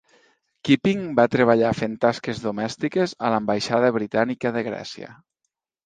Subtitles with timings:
[0.67, 5.17] Keeping va treballar fent tasques domèstiques a l'ambaixada britànica de Grècia.